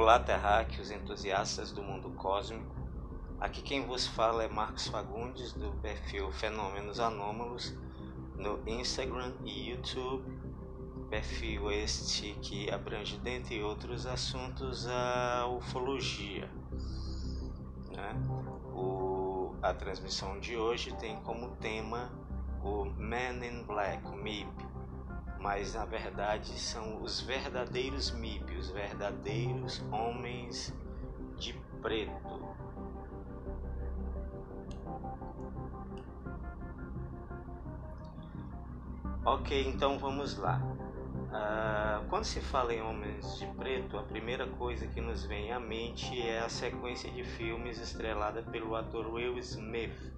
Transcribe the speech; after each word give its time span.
Olá, 0.00 0.20
terráqueos 0.20 0.92
entusiastas 0.92 1.72
do 1.72 1.82
mundo 1.82 2.10
cósmico. 2.10 2.72
Aqui 3.40 3.60
quem 3.60 3.84
vos 3.84 4.06
fala 4.06 4.44
é 4.44 4.48
Marcos 4.48 4.86
Fagundes, 4.86 5.52
do 5.54 5.72
perfil 5.82 6.30
Fenômenos 6.30 7.00
Anômalos, 7.00 7.76
no 8.36 8.60
Instagram 8.64 9.32
e 9.44 9.70
YouTube. 9.70 10.22
Perfil 11.10 11.72
este 11.72 12.32
que 12.34 12.70
abrange, 12.70 13.18
dentre 13.18 13.60
outros 13.60 14.06
assuntos, 14.06 14.86
a 14.86 15.48
ufologia. 15.48 16.48
Né? 17.90 18.14
O, 18.72 19.56
a 19.60 19.74
transmissão 19.74 20.38
de 20.38 20.56
hoje 20.56 20.94
tem 20.94 21.16
como 21.22 21.56
tema 21.56 22.08
o 22.62 22.84
Man 22.84 23.44
in 23.44 23.64
Black, 23.64 24.08
MIB, 24.16 24.48
mas 25.48 25.72
na 25.72 25.86
verdade 25.86 26.60
são 26.60 27.02
os 27.02 27.22
verdadeiros 27.22 28.10
MIB, 28.10 28.54
os 28.56 28.70
verdadeiros 28.70 29.82
homens 29.90 30.76
de 31.38 31.54
preto. 31.80 32.54
Ok, 39.24 39.66
então 39.68 39.98
vamos 39.98 40.36
lá. 40.36 40.60
Uh, 41.28 42.06
quando 42.10 42.24
se 42.24 42.42
fala 42.42 42.74
em 42.74 42.82
Homens 42.82 43.38
de 43.38 43.46
Preto, 43.46 43.96
a 43.96 44.02
primeira 44.02 44.46
coisa 44.46 44.86
que 44.86 45.00
nos 45.00 45.24
vem 45.24 45.50
à 45.50 45.58
mente 45.58 46.20
é 46.20 46.40
a 46.40 46.50
sequência 46.50 47.10
de 47.10 47.24
filmes 47.24 47.80
estrelada 47.80 48.42
pelo 48.42 48.76
ator 48.76 49.06
Will 49.06 49.38
Smith, 49.38 50.12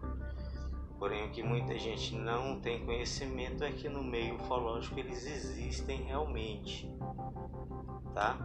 Porém, 1.01 1.25
o 1.25 1.31
que 1.31 1.43
muita 1.43 1.79
gente 1.79 2.15
não 2.15 2.61
tem 2.61 2.85
conhecimento 2.85 3.65
é 3.65 3.73
que 3.73 3.89
no 3.89 4.05
meio 4.05 4.35
ufológico 4.35 5.01
eles 5.01 5.27
existem 5.27 6.03
realmente, 6.03 6.92
tá? 8.12 8.37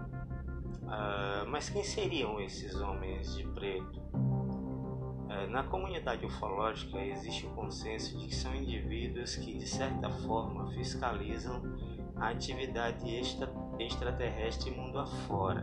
Uh, 0.83 1.49
mas 1.49 1.69
quem 1.69 1.83
seriam 1.83 2.39
esses 2.39 2.73
homens 2.75 3.35
de 3.35 3.43
preto? 3.49 3.99
Uh, 4.13 5.49
na 5.49 5.63
comunidade 5.63 6.25
ufológica 6.25 6.97
existe 6.97 7.45
o 7.45 7.49
consenso 7.49 8.17
de 8.17 8.27
que 8.27 8.35
são 8.35 8.55
indivíduos 8.55 9.35
que, 9.35 9.57
de 9.57 9.67
certa 9.67 10.09
forma, 10.09 10.71
fiscalizam 10.71 11.61
a 12.15 12.29
atividade 12.29 13.13
extra, 13.13 13.51
extraterrestre 13.77 14.71
mundo 14.71 14.97
afora 14.97 15.61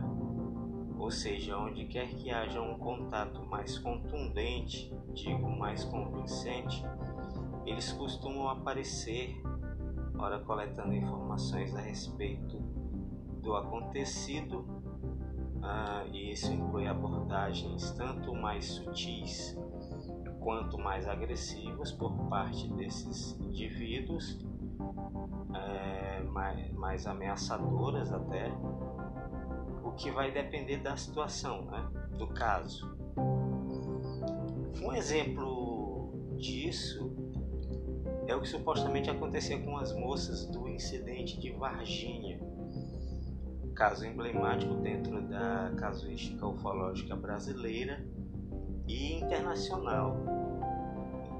ou 1.03 1.11
seja, 1.11 1.57
onde 1.57 1.83
quer 1.83 2.07
que 2.07 2.31
haja 2.31 2.61
um 2.61 2.77
contato 2.77 3.45
mais 3.45 3.77
contundente, 3.77 4.89
digo 5.13 5.49
mais 5.49 5.83
convincente, 5.83 6.83
eles 7.65 7.91
costumam 7.93 8.49
aparecer, 8.49 9.41
ora 10.17 10.39
coletando 10.39 10.93
informações 10.93 11.75
a 11.75 11.81
respeito 11.81 12.57
do 13.41 13.55
acontecido, 13.55 14.65
ah, 15.61 16.03
e 16.11 16.31
isso 16.31 16.51
inclui 16.51 16.87
abordagens 16.87 17.91
tanto 17.91 18.33
mais 18.33 18.65
sutis 18.65 19.57
quanto 20.41 20.77
mais 20.77 21.07
agressivas 21.07 21.91
por 21.91 22.13
parte 22.27 22.67
desses 22.73 23.39
indivíduos, 23.39 24.37
é, 25.53 26.21
mais, 26.23 26.73
mais 26.73 27.07
ameaçadoras 27.07 28.11
até, 28.11 28.51
que 29.95 30.11
vai 30.11 30.31
depender 30.31 30.77
da 30.77 30.95
situação, 30.97 31.65
né? 31.65 31.87
do 32.17 32.27
caso. 32.27 32.92
Um 34.81 34.93
exemplo 34.93 36.13
disso 36.37 37.15
é 38.27 38.35
o 38.35 38.41
que 38.41 38.47
supostamente 38.47 39.09
acontecia 39.09 39.59
com 39.59 39.77
as 39.77 39.93
moças 39.93 40.45
do 40.47 40.67
incidente 40.67 41.39
de 41.39 41.51
Varginha, 41.51 42.39
caso 43.75 44.05
emblemático 44.05 44.75
dentro 44.75 45.21
da 45.27 45.73
casuística 45.77 46.45
ufológica 46.47 47.15
brasileira 47.15 48.05
e 48.87 49.13
internacional, 49.13 50.17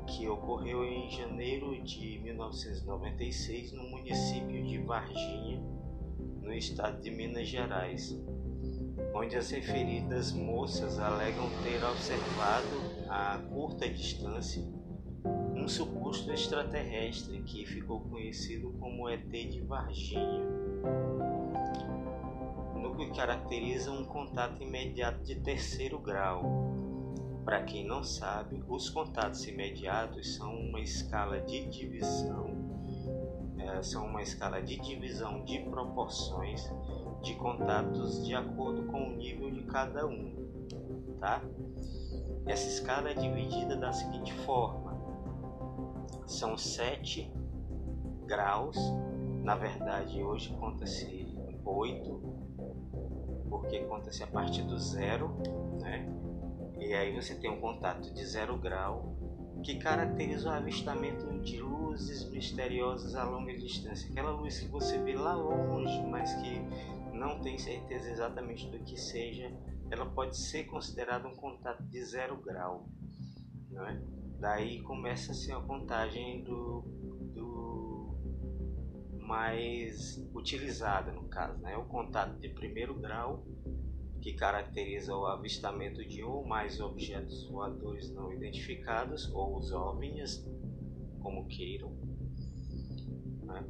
que 0.07 0.27
ocorreu 0.27 0.83
em 0.83 1.09
janeiro 1.09 1.81
de 1.83 2.19
1996 2.19 3.71
no 3.71 3.83
município 3.89 4.63
de 4.63 4.77
Varginha, 4.79 5.61
no 6.41 6.53
estado 6.53 7.01
de 7.01 7.09
Minas 7.09 7.47
Gerais 7.47 8.15
onde 9.13 9.35
as 9.35 9.49
referidas 9.51 10.31
moças 10.31 10.99
alegam 10.99 11.47
ter 11.63 11.83
observado 11.83 12.92
a 13.15 13.37
curta 13.37 13.87
distância 13.87 14.63
um 15.55 15.67
suposto 15.67 16.31
extraterrestre 16.31 17.43
que 17.43 17.63
ficou 17.63 18.01
conhecido 18.01 18.71
como 18.79 19.07
ET 19.07 19.29
de 19.29 19.61
Varginha, 19.61 20.43
no 22.73 22.95
que 22.97 23.11
caracteriza 23.11 23.91
um 23.91 24.03
contato 24.03 24.63
imediato 24.63 25.23
de 25.23 25.35
terceiro 25.35 25.99
grau. 25.99 26.41
Para 27.45 27.61
quem 27.61 27.85
não 27.85 28.03
sabe, 28.03 28.63
os 28.67 28.89
contatos 28.89 29.47
imediatos 29.47 30.35
são 30.35 30.51
uma 30.51 30.81
escala 30.81 31.39
de 31.39 31.67
divisão, 31.67 32.49
é, 33.59 33.83
são 33.83 34.07
uma 34.07 34.23
escala 34.23 34.59
de 34.59 34.79
divisão 34.79 35.45
de 35.45 35.59
proporções 35.59 36.67
de 37.21 37.35
contatos 37.35 38.25
de 38.25 38.33
acordo 38.33 38.85
com 38.87 39.09
o 39.09 39.15
nível 39.15 39.51
de 39.51 39.61
cada 39.65 40.07
um, 40.07 40.33
tá? 41.19 41.43
Essa 42.45 42.67
escala 42.67 43.09
é 43.09 43.13
dividida 43.13 43.75
da 43.75 43.91
seguinte 43.91 44.33
forma: 44.45 44.97
são 46.27 46.57
sete 46.57 47.31
graus, 48.25 48.77
na 49.43 49.55
verdade 49.55 50.21
hoje 50.21 50.55
conta-se 50.59 51.37
oito, 51.65 52.21
porque 53.49 53.79
conta-se 53.85 54.23
a 54.23 54.27
partir 54.27 54.63
do 54.63 54.77
zero, 54.77 55.29
né? 55.81 56.07
E 56.79 56.93
aí 56.93 57.15
você 57.15 57.35
tem 57.35 57.49
um 57.49 57.61
contato 57.61 58.13
de 58.13 58.25
zero 58.25 58.57
grau 58.57 59.15
que 59.63 59.75
caracteriza 59.75 60.49
o 60.49 60.51
avistamento 60.51 61.25
de 61.39 61.61
luzes 61.61 62.29
misteriosas 62.29 63.15
a 63.15 63.23
longa 63.23 63.55
distância, 63.57 64.09
aquela 64.11 64.31
luz 64.31 64.59
que 64.59 64.67
você 64.67 64.97
vê 64.97 65.15
lá 65.15 65.33
longe, 65.33 66.01
mas 66.03 66.33
que 66.35 66.61
não 67.13 67.39
tem 67.39 67.57
certeza 67.57 68.09
exatamente 68.09 68.67
do 68.67 68.79
que 68.79 68.99
seja, 68.99 69.49
ela 69.93 70.07
pode 70.07 70.35
ser 70.35 70.63
considerada 70.65 71.27
um 71.27 71.35
contato 71.35 71.83
de 71.83 72.03
zero 72.03 72.35
grau. 72.41 72.89
Não 73.69 73.87
é? 73.87 74.01
Daí 74.39 74.81
começa-se 74.81 75.51
a 75.51 75.59
contagem 75.61 76.43
do, 76.43 76.81
do 77.35 78.17
mais 79.21 80.17
utilizada 80.33 81.11
no 81.11 81.29
caso, 81.29 81.59
né? 81.61 81.77
o 81.77 81.85
contato 81.85 82.39
de 82.39 82.49
primeiro 82.49 82.99
grau, 82.99 83.45
que 84.19 84.33
caracteriza 84.33 85.15
o 85.15 85.27
avistamento 85.27 86.03
de 86.05 86.23
um 86.23 86.29
ou 86.29 86.45
mais 86.45 86.79
objetos 86.79 87.47
voadores 87.47 88.11
não 88.11 88.33
identificados, 88.33 89.31
ou 89.31 89.57
os 89.57 89.71
OVNIs, 89.71 90.43
como 91.21 91.47
queiram. 91.47 91.91
Né? 93.43 93.63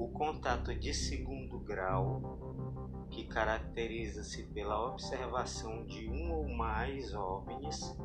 O 0.00 0.08
contato 0.08 0.74
de 0.74 0.94
segundo 0.94 1.58
grau 1.58 3.06
que 3.10 3.24
caracteriza-se 3.24 4.44
pela 4.44 4.88
observação 4.88 5.84
de 5.84 6.08
um 6.08 6.32
ou 6.32 6.48
mais 6.48 7.12
OVNIs 7.14 7.98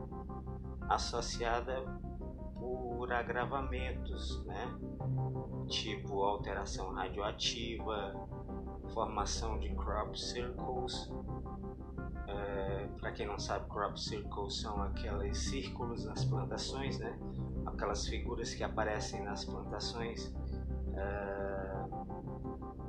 associada 0.89 1.85
por 2.59 3.13
agravamentos, 3.13 4.44
né? 4.44 4.78
tipo 5.69 6.22
alteração 6.22 6.91
radioativa, 6.91 8.27
formação 8.94 9.57
de 9.57 9.73
crop 9.73 10.19
circles. 10.19 11.09
É, 12.27 12.88
Para 13.00 13.13
quem 13.13 13.25
não 13.25 13.39
sabe, 13.39 13.69
crop 13.69 13.97
circles 13.97 14.59
são 14.59 14.81
aqueles 14.81 15.38
círculos 15.38 16.03
nas 16.03 16.25
plantações, 16.25 17.00
né? 17.00 17.17
aquelas 17.66 18.06
figuras 18.06 18.53
que 18.53 18.66
aparecem 18.66 19.23
nas 19.23 19.45
plantações. 19.45 20.33
É, 20.95 21.56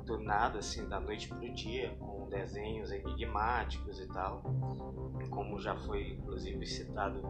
do 0.05 0.19
nada, 0.19 0.59
assim, 0.59 0.87
da 0.87 0.99
noite 0.99 1.27
para 1.27 1.37
o 1.37 1.53
dia, 1.53 1.93
com 1.99 2.29
desenhos 2.29 2.91
enigmáticos 2.91 3.99
e 3.99 4.07
tal, 4.07 4.41
como 5.29 5.59
já 5.59 5.75
foi 5.75 6.13
inclusive 6.13 6.65
citado 6.65 7.21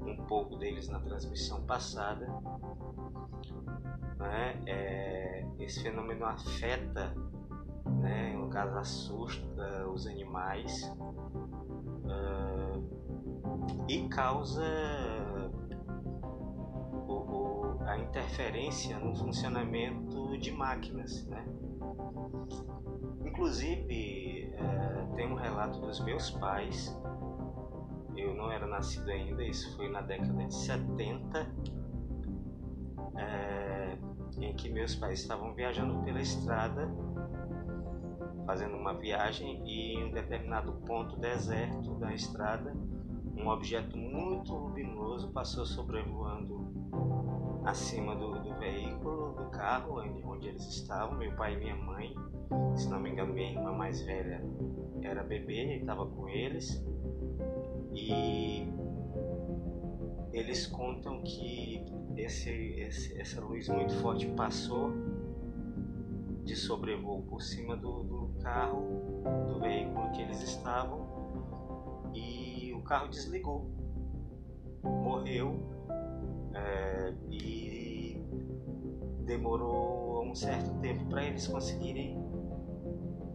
um 0.00 0.16
pouco 0.26 0.56
deles 0.56 0.88
na 0.88 0.98
transmissão 1.00 1.62
passada. 1.64 2.26
Né? 4.18 4.62
É, 4.66 5.46
esse 5.58 5.82
fenômeno 5.82 6.24
afeta, 6.24 7.14
né, 8.00 8.32
no 8.34 8.48
caso 8.48 8.78
assusta 8.78 9.88
os 9.88 10.06
animais 10.06 10.90
uh, 12.04 12.82
e 13.88 14.08
causa 14.08 14.62
o, 17.06 17.12
o, 17.12 17.41
a 17.92 17.98
interferência 17.98 18.98
no 18.98 19.14
funcionamento 19.14 20.38
de 20.38 20.50
máquinas, 20.50 21.26
né? 21.26 21.44
Inclusive, 23.24 24.52
é, 24.54 25.14
tem 25.14 25.30
um 25.30 25.34
relato 25.34 25.78
dos 25.80 26.00
meus 26.00 26.30
pais. 26.30 26.98
Eu 28.16 28.34
não 28.34 28.50
era 28.50 28.66
nascido 28.66 29.10
ainda, 29.10 29.42
isso 29.44 29.76
foi 29.76 29.90
na 29.90 30.00
década 30.00 30.44
de 30.44 30.54
70, 30.54 31.54
é, 33.16 33.98
em 34.38 34.54
que 34.54 34.70
meus 34.70 34.94
pais 34.94 35.20
estavam 35.20 35.54
viajando 35.54 36.02
pela 36.02 36.20
estrada 36.20 36.90
fazendo 38.46 38.76
uma 38.76 38.94
viagem 38.94 39.62
e 39.64 39.94
em 39.94 40.04
um 40.04 40.10
determinado 40.10 40.72
ponto 40.84 41.16
deserto 41.16 41.94
da 41.94 42.12
estrada, 42.12 42.74
um 43.36 43.48
objeto 43.48 43.96
muito 43.96 44.52
luminoso 44.52 45.30
passou 45.30 45.64
sobrevoando 45.64 46.62
acima 47.64 48.14
do, 48.16 48.40
do 48.40 48.54
veículo, 48.56 49.34
do 49.34 49.44
carro 49.50 50.00
onde 50.24 50.48
eles 50.48 50.66
estavam, 50.66 51.16
meu 51.16 51.34
pai 51.36 51.54
e 51.54 51.56
minha 51.58 51.76
mãe. 51.76 52.14
Se 52.76 52.88
não 52.88 53.00
me 53.00 53.10
engano, 53.10 53.32
minha 53.32 53.52
irmã 53.52 53.72
mais 53.72 54.02
velha 54.02 54.42
era 55.02 55.22
bebê 55.22 55.76
e 55.76 55.80
estava 55.80 56.06
com 56.06 56.28
eles. 56.28 56.84
E 57.92 58.66
eles 60.32 60.66
contam 60.66 61.22
que 61.22 61.84
esse, 62.16 62.50
esse, 62.50 63.20
essa 63.20 63.40
luz 63.40 63.68
muito 63.68 63.94
forte 63.96 64.26
passou 64.28 64.92
de 66.44 66.56
sobrevoo 66.56 67.22
por 67.22 67.40
cima 67.40 67.76
do, 67.76 68.02
do 68.02 68.34
carro, 68.42 69.22
do 69.46 69.60
veículo 69.60 70.10
que 70.12 70.22
eles 70.22 70.42
estavam, 70.42 72.10
e 72.14 72.72
o 72.74 72.82
carro 72.82 73.08
desligou, 73.08 73.70
morreu 74.82 75.71
é, 76.54 77.14
e 77.30 78.20
demorou 79.24 80.24
um 80.24 80.34
certo 80.34 80.72
tempo 80.80 81.06
para 81.06 81.24
eles 81.24 81.46
conseguirem 81.46 82.18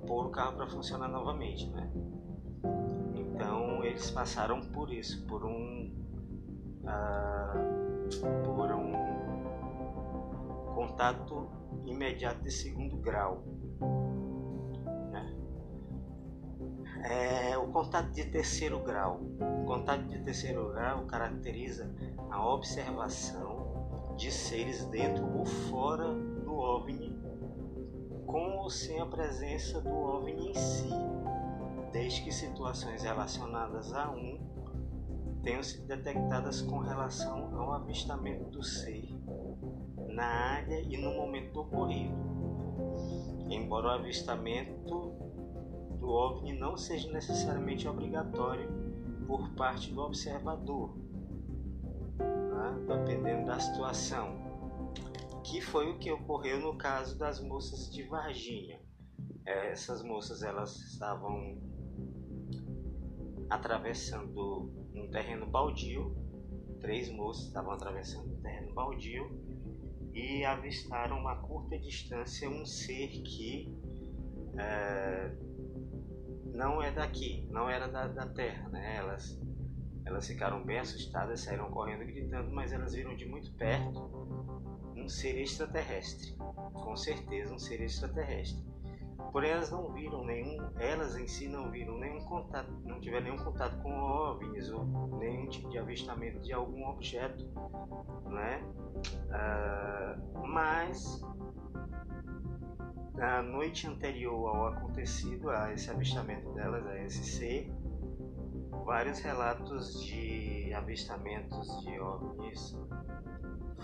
pôr 0.05 0.27
o 0.27 0.29
carro 0.29 0.55
para 0.57 0.67
funcionar 0.67 1.07
novamente, 1.07 1.69
né? 1.69 1.91
Então 3.15 3.83
eles 3.83 4.09
passaram 4.11 4.61
por 4.71 4.91
isso, 4.91 5.25
por 5.27 5.45
um 5.45 5.93
uh, 6.83 8.43
por 8.43 8.71
um 8.71 8.93
contato 10.73 11.49
imediato 11.85 12.41
de 12.41 12.51
segundo 12.51 12.97
grau. 12.97 13.43
Né? 15.11 15.35
É, 17.03 17.57
o 17.57 17.67
contato 17.67 18.11
de 18.11 18.25
terceiro 18.25 18.79
grau. 18.79 19.21
O 19.61 19.65
contato 19.65 20.03
de 20.03 20.19
terceiro 20.19 20.71
grau 20.71 21.05
caracteriza 21.05 21.93
a 22.29 22.53
observação 22.53 24.15
de 24.18 24.31
seres 24.31 24.85
dentro 24.85 25.25
ou 25.38 25.45
fora 25.45 26.13
do 26.13 26.53
OVNI, 26.53 27.15
com 28.25 28.57
ou 28.57 28.69
sem 28.69 29.00
a 29.00 29.06
presença 29.06 29.79
do 29.81 29.89
OVNI 29.89 30.50
em 30.50 30.53
si, 30.53 30.89
desde 31.91 32.24
que 32.24 32.31
situações 32.31 33.03
relacionadas 33.03 33.94
a 33.94 34.09
um 34.09 34.39
tenham 35.44 35.63
sido 35.63 35.88
detectadas 35.88 36.62
com 36.62 36.79
relação 36.79 37.57
ao 37.57 37.74
avistamento 37.74 38.50
do 38.50 38.62
ser 38.63 39.07
na 40.09 40.25
área 40.25 40.81
e 40.81 40.97
no 40.97 41.13
momento 41.15 41.53
do 41.53 41.62
ocorrido. 41.62 42.15
Embora 43.50 43.88
o 43.88 43.91
avistamento 43.91 45.15
do 46.00 46.09
OVNI 46.09 46.53
não 46.53 46.75
seja 46.75 47.09
necessariamente 47.12 47.88
obrigatório 47.88 48.69
por 49.25 49.50
parte 49.51 49.94
do 49.94 50.01
observador, 50.01 51.06
dependendo 52.71 53.45
da 53.45 53.59
situação, 53.59 54.47
que 55.43 55.61
foi 55.61 55.89
o 55.89 55.97
que 55.97 56.11
ocorreu 56.11 56.59
no 56.59 56.77
caso 56.77 57.17
das 57.17 57.39
moças 57.39 57.91
de 57.91 58.03
Varginha. 58.03 58.79
É, 59.45 59.71
essas 59.71 60.03
moças 60.03 60.43
elas 60.43 60.75
estavam 60.75 61.57
atravessando 63.49 64.71
um 64.93 65.09
terreno 65.09 65.45
baldio, 65.45 66.15
três 66.81 67.09
moças 67.09 67.47
estavam 67.47 67.71
atravessando 67.71 68.33
um 68.33 68.41
terreno 68.41 68.73
baldio 68.73 69.31
e 70.13 70.43
avistaram 70.43 71.17
uma 71.17 71.35
curta 71.37 71.77
distância 71.79 72.49
um 72.49 72.65
ser 72.65 73.07
que 73.21 73.73
é, 74.57 75.31
não 76.53 76.81
é 76.81 76.91
daqui, 76.91 77.47
não 77.51 77.69
era 77.69 77.87
da, 77.87 78.07
da 78.07 78.25
Terra, 78.27 78.67
né? 78.69 78.97
Elas, 78.97 79.39
elas 80.07 80.25
ficaram 80.25 80.63
bem 80.63 80.80
assustadas, 80.80 81.42
saíram 81.42 81.69
correndo 81.69 82.06
gritando, 82.06 82.50
mas 82.50 82.71
elas 82.71 82.94
viram 82.94 83.13
de 83.13 83.25
muito 83.25 83.51
perto 83.54 84.09
um 84.95 85.09
ser 85.09 85.38
extraterrestre, 85.38 86.33
com 86.74 86.95
certeza 86.95 87.54
um 87.54 87.59
ser 87.59 87.81
extraterrestre. 87.81 88.65
Porém, 89.33 89.51
elas 89.51 89.69
não 89.69 89.92
viram 89.92 90.24
nenhum, 90.25 90.65
elas 90.80 91.18
em 91.18 91.27
si 91.27 91.50
não 91.50 91.69
viram 91.69 91.98
nenhum 91.98 92.21
contato, 92.21 92.71
não 92.86 93.01
tiveram 93.01 93.25
nenhum 93.25 93.44
contato 93.44 93.77
com 93.81 93.92
OVNIs 93.92 94.71
ou 94.71 94.86
nenhum 95.19 95.48
tipo 95.50 95.69
de 95.69 95.77
avistamento 95.77 96.39
de 96.39 96.54
algum 96.54 96.88
objeto, 96.88 97.45
né? 98.30 98.63
Uh, 99.27 100.48
mas 100.48 101.21
na 103.13 103.42
noite 103.42 103.88
anterior 103.88 104.56
ao 104.56 104.68
acontecido, 104.68 105.50
a 105.50 105.74
esse 105.74 105.92
avistamento 105.92 106.50
delas, 106.54 106.86
a 106.88 107.04
esse 107.04 107.24
ser, 107.24 107.69
vários 108.87 109.19
relatos 109.19 110.01
de 110.01 110.73
avistamentos 110.73 111.67
de 111.81 111.99
OVNIs 111.99 112.73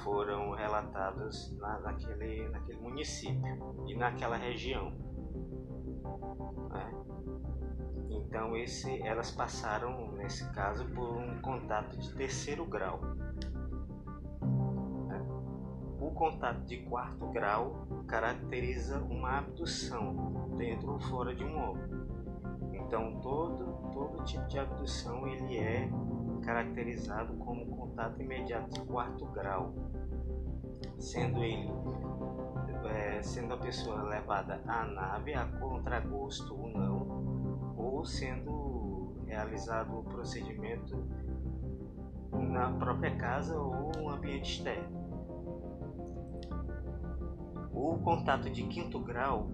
foram 0.02 0.52
relatados 0.52 1.54
na, 1.60 1.78
naquele, 1.82 2.48
naquele 2.48 2.80
município 2.80 3.84
e 3.86 3.96
naquela 3.96 4.38
região. 4.38 4.92
Né? 6.70 6.92
Então 8.12 8.56
esse, 8.56 9.06
elas 9.06 9.30
passaram, 9.30 10.14
nesse 10.14 10.50
caso, 10.54 10.86
por 10.86 11.18
um 11.18 11.42
contato 11.42 11.98
de 11.98 12.14
terceiro 12.16 12.66
grau. 12.66 13.02
Né? 15.10 15.22
O 16.00 16.12
contato 16.12 16.62
de 16.62 16.78
quarto 16.78 17.28
grau 17.28 17.86
caracteriza 18.08 19.00
uma 19.00 19.40
abdução 19.40 20.50
dentro 20.58 20.94
ou 20.94 21.00
fora 21.02 21.36
de 21.36 21.44
um 21.44 21.72
ovo. 21.72 22.03
Então 22.94 23.12
todo, 23.22 23.90
todo 23.92 24.24
tipo 24.24 24.46
de 24.46 24.60
abdução 24.60 25.28
ele 25.28 25.58
é 25.58 25.90
caracterizado 26.44 27.34
como 27.38 27.66
contato 27.76 28.22
imediato 28.22 28.70
de 28.70 28.82
quarto 28.82 29.26
grau, 29.32 29.74
sendo 31.00 31.44
ele 31.44 31.72
é, 32.86 33.20
sendo 33.24 33.56
a 33.56 33.58
pessoa 33.58 34.04
levada 34.04 34.62
à 34.68 34.86
nave 34.86 35.34
a 35.34 35.44
contragosto 35.44 36.54
ou 36.54 36.68
não, 36.68 37.74
ou 37.76 38.06
sendo 38.06 39.16
realizado 39.26 39.98
o 39.98 40.04
procedimento 40.04 40.96
na 42.32 42.74
própria 42.74 43.18
casa 43.18 43.60
ou 43.60 43.92
no 43.98 44.10
ambiente 44.12 44.52
externo. 44.52 45.02
O 47.74 47.98
contato 48.04 48.52
de 48.52 48.62
quinto 48.68 49.00
grau 49.00 49.50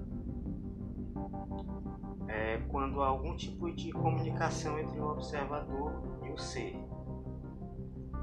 é 2.30 2.62
quando 2.70 3.02
há 3.02 3.08
algum 3.08 3.36
tipo 3.36 3.72
de 3.72 3.92
comunicação 3.92 4.80
entre 4.80 5.00
o 5.00 5.10
observador 5.10 5.92
e 6.26 6.32
o 6.32 6.38
ser. 6.38 6.76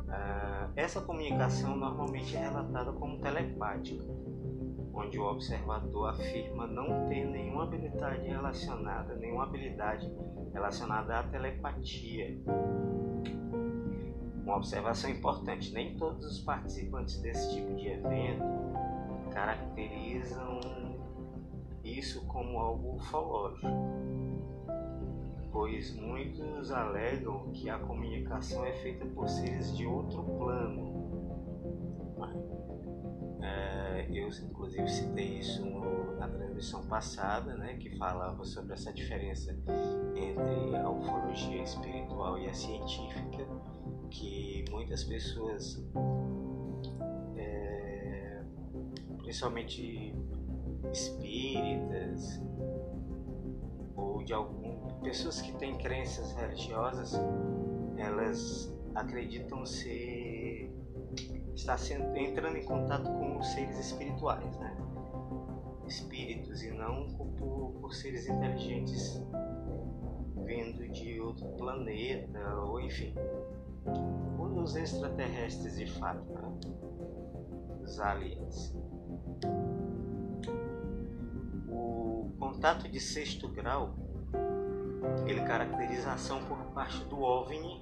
Ah, 0.09 0.71
essa 0.77 1.01
comunicação 1.01 1.77
normalmente 1.77 2.37
é 2.37 2.41
relatada 2.41 2.93
como 2.93 3.19
telepática 3.19 4.05
onde 4.97 5.19
o 5.19 5.25
observador 5.25 6.09
afirma 6.09 6.67
não 6.67 7.07
ter 7.09 7.27
nenhuma 7.27 7.65
habilidade 7.65 8.27
relacionada, 8.27 9.15
nenhuma 9.15 9.45
habilidade 9.45 10.11
relacionada 10.53 11.19
à 11.19 11.23
telepatia. 11.25 12.41
Uma 14.43 14.57
observação 14.57 15.11
importante: 15.11 15.73
nem 15.75 15.97
todos 15.97 16.25
os 16.25 16.41
participantes 16.41 17.21
desse 17.21 17.55
tipo 17.55 17.75
de 17.75 17.89
evento 17.89 18.43
caracterizam 19.33 20.61
isso 21.99 22.25
como 22.27 22.59
algo 22.59 22.97
ufológico, 22.97 23.67
pois 25.51 25.95
muitos 25.97 26.71
alegam 26.71 27.51
que 27.53 27.71
a 27.71 27.79
comunicação 27.79 28.65
é 28.65 28.73
feita 28.75 29.07
por 29.07 29.29
seres 29.29 29.75
de 29.77 29.87
outro 29.87 30.23
plano. 30.23 30.97
É, 33.41 34.07
eu 34.11 34.29
inclusive 34.29 34.89
citei 34.89 35.39
isso 35.39 35.65
no, 35.65 36.17
na 36.17 36.29
transmissão 36.29 36.87
passada, 36.87 37.55
né, 37.55 37.77
que 37.77 37.97
falava 37.97 38.45
sobre 38.45 38.75
essa 38.75 38.93
diferença 38.93 39.53
entre 40.15 40.77
a 40.77 40.91
ufologia 40.91 41.63
espiritual 41.63 42.39
e 42.39 42.49
a 42.49 42.55
científica, 42.55 43.47
que 44.11 44.65
muitas 44.71 45.05
pessoas, 45.05 45.83
é, 47.37 48.43
principalmente 49.19 50.15
espíritas 50.93 52.41
ou 53.97 54.23
de 54.23 54.33
algum 54.33 54.77
pessoas 55.03 55.41
que 55.41 55.53
têm 55.53 55.77
crenças 55.79 56.33
religiosas, 56.33 57.15
elas 57.97 58.75
acreditam 58.95 59.65
ser 59.65 60.73
está 61.55 61.77
sendo, 61.79 62.15
entrando 62.17 62.57
em 62.57 62.65
contato 62.65 63.11
com 63.11 63.41
seres 63.43 63.79
espirituais, 63.79 64.57
né? 64.59 64.77
Espíritos 65.87 66.63
e 66.63 66.71
não 66.73 67.07
por, 67.15 67.73
por 67.81 67.95
seres 67.95 68.29
inteligentes 68.29 69.23
vindo 70.45 70.89
de 70.89 71.21
outro 71.21 71.47
planeta 71.57 72.55
ou 72.65 72.81
enfim, 72.81 73.15
os 74.67 74.77
extraterrestres 74.77 75.77
de 75.77 75.87
fato, 75.87 76.25
né? 76.33 76.59
os 77.83 78.01
aliens. 78.01 78.75
Contato 82.67 82.89
de 82.89 82.99
sexto 82.99 83.47
grau 83.47 83.95
ele 85.25 85.41
caracteriza 85.43 86.11
ação 86.11 86.45
por 86.47 86.59
parte 86.73 86.99
do 87.05 87.21
OVNI 87.21 87.81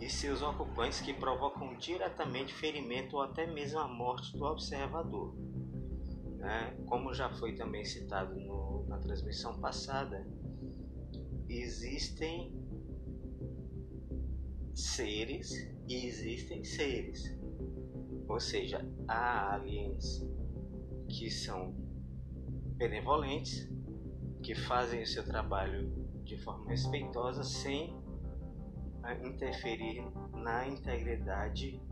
e 0.00 0.08
seus 0.08 0.42
ocupantes 0.42 1.00
que 1.00 1.12
provocam 1.12 1.76
diretamente 1.76 2.54
ferimento 2.54 3.16
ou 3.16 3.22
até 3.22 3.48
mesmo 3.48 3.80
a 3.80 3.88
morte 3.88 4.36
do 4.36 4.44
observador. 4.44 5.34
Né? 6.36 6.76
Como 6.86 7.12
já 7.12 7.30
foi 7.30 7.56
também 7.56 7.84
citado 7.84 8.38
no, 8.38 8.86
na 8.86 8.98
transmissão 8.98 9.58
passada, 9.58 10.24
existem 11.48 12.54
seres 14.72 15.50
e 15.88 16.06
existem 16.06 16.62
seres. 16.62 17.36
Ou 18.28 18.38
seja, 18.38 18.88
há 19.08 19.54
aliens 19.54 20.24
que 21.08 21.28
são 21.28 21.74
benevolentes, 22.78 23.68
que 24.42 24.54
fazem 24.54 25.02
o 25.02 25.06
seu 25.06 25.24
trabalho 25.24 25.90
de 26.24 26.38
forma 26.38 26.70
respeitosa 26.70 27.42
sem 27.42 27.94
né, 29.00 29.20
interferir 29.24 30.04
na 30.32 30.66
integridade 30.68 31.82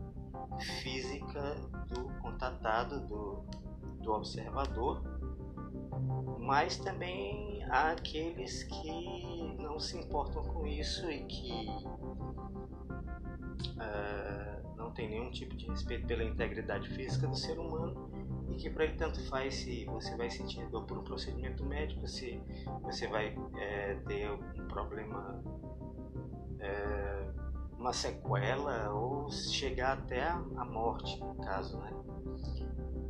física 0.81 1.55
do 1.89 2.05
contatado, 2.21 3.05
do, 3.05 3.45
do 4.01 4.11
observador, 4.11 5.03
mas 6.39 6.77
também 6.77 7.56
há 7.69 7.91
aqueles 7.91 8.63
que 8.63 9.55
não 9.59 9.79
se 9.79 9.97
importam 9.97 10.43
com 10.43 10.65
isso 10.65 11.09
e 11.09 11.23
que 11.25 11.67
uh, 13.75 14.75
não 14.75 14.91
tem 14.91 15.09
nenhum 15.09 15.31
tipo 15.31 15.55
de 15.55 15.67
respeito 15.67 16.07
pela 16.07 16.23
integridade 16.23 16.89
física 16.89 17.27
do 17.27 17.35
ser 17.35 17.59
humano 17.59 18.09
e 18.49 18.55
que 18.55 18.69
para 18.69 18.85
ele 18.85 18.93
tanto 18.93 19.23
faz 19.27 19.55
se 19.55 19.85
você 19.85 20.15
vai 20.15 20.29
sentir 20.29 20.65
dor 20.69 20.83
por 20.85 20.97
um 20.97 21.03
procedimento 21.03 21.65
médico, 21.65 22.07
se 22.07 22.41
você 22.81 23.07
vai 23.07 23.35
é, 23.55 23.95
ter 24.07 24.31
um 24.31 24.67
problema, 24.67 25.43
é, 26.59 27.27
uma 27.77 27.91
sequela 27.91 28.89
ou 28.93 29.29
chegar 29.29 29.97
até 29.97 30.23
a, 30.23 30.35
a 30.35 30.65
morte, 30.65 31.19
no 31.19 31.35
caso, 31.35 31.77
né? 31.77 31.91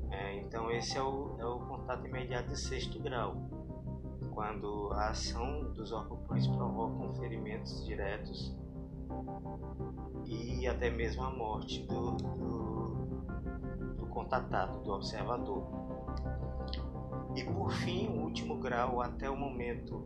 É, 0.10 0.36
então 0.38 0.72
esse 0.72 0.98
é 0.98 1.02
o, 1.02 1.36
é 1.40 1.46
o 1.46 1.60
contato 1.60 2.08
imediato 2.08 2.50
de 2.50 2.60
sexto 2.60 3.00
grau, 3.00 3.36
quando 4.38 4.92
a 4.94 5.10
ação 5.10 5.64
dos 5.74 5.92
ocupantes 5.92 6.46
provocam 6.46 7.12
ferimentos 7.16 7.84
diretos 7.84 8.56
e 10.28 10.68
até 10.68 10.92
mesmo 10.92 11.24
a 11.24 11.32
morte 11.32 11.82
do, 11.88 12.12
do, 12.12 13.08
do 13.98 14.06
contatado, 14.06 14.78
do 14.84 14.92
observador. 14.92 15.64
E 17.36 17.44
por 17.46 17.72
fim, 17.72 18.10
o 18.10 18.26
último 18.26 18.60
grau 18.60 19.02
até 19.02 19.28
o 19.28 19.36
momento 19.36 20.06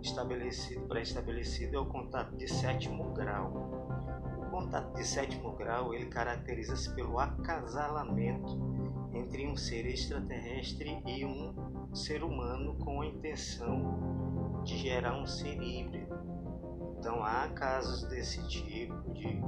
estabelecido, 0.00 0.86
pré-estabelecido, 0.86 1.74
é 1.74 1.80
o 1.80 1.86
contato 1.86 2.36
de 2.36 2.46
sétimo 2.46 3.12
grau. 3.12 3.98
O 4.38 4.48
contato 4.48 4.94
de 4.94 5.04
sétimo 5.04 5.56
grau 5.56 5.92
ele 5.92 6.06
caracteriza-se 6.06 6.94
pelo 6.94 7.18
acasalamento 7.18 9.10
entre 9.12 9.44
um 9.44 9.56
ser 9.56 9.86
extraterrestre 9.86 11.02
e 11.04 11.24
um 11.24 11.81
ser 11.92 12.22
humano 12.22 12.74
com 12.76 13.02
a 13.02 13.06
intenção 13.06 14.62
de 14.64 14.76
gerar 14.78 15.20
um 15.20 15.26
ser 15.26 15.60
híbrido. 15.62 16.14
Então 16.98 17.22
há 17.22 17.48
casos 17.48 18.04
desse 18.04 18.46
tipo 18.48 18.94
de, 19.12 19.40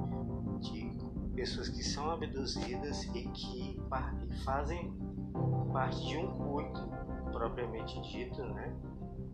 de 0.60 0.94
pessoas 1.34 1.68
que 1.68 1.82
são 1.82 2.10
abduzidas 2.10 3.04
e 3.14 3.28
que 3.28 3.80
fazem 4.44 4.92
parte 5.72 6.06
de 6.06 6.16
um 6.16 6.28
culto 6.36 6.88
propriamente 7.32 8.00
dito, 8.02 8.42
né? 8.42 8.72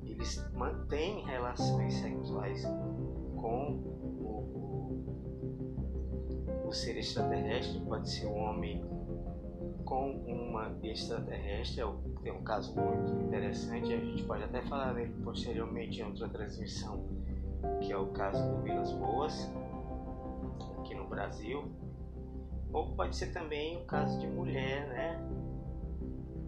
Eles 0.03 0.43
mantêm 0.55 1.25
relações 1.27 1.95
sexuais 1.95 2.65
com 3.37 3.73
o, 4.21 5.05
o 6.67 6.73
ser 6.73 6.97
extraterrestre, 6.97 7.81
pode 7.81 8.11
ser 8.11 8.27
um 8.27 8.39
homem 8.39 8.85
com 9.91 10.13
uma 10.25 10.73
extraterrestre, 10.85 11.81
é 11.81 12.33
um 12.33 12.45
caso 12.45 12.73
muito 12.77 13.13
interessante, 13.27 13.93
a 13.93 13.99
gente 13.99 14.23
pode 14.23 14.45
até 14.45 14.63
falar 14.63 14.93
dele 14.93 15.13
posteriormente 15.25 16.01
em 16.01 16.05
outra 16.05 16.29
transmissão, 16.29 17.09
que 17.81 17.91
é 17.91 17.97
o 17.97 18.07
caso 18.13 18.41
do 18.49 18.63
Vilas 18.63 18.93
Boas, 18.93 19.53
aqui 20.79 20.95
no 20.95 21.09
Brasil. 21.09 21.65
Ou 22.73 22.95
pode 22.95 23.17
ser 23.17 23.33
também 23.33 23.79
o 23.79 23.85
caso 23.87 24.17
de 24.21 24.29
mulher, 24.29 24.87
né? 24.87 25.29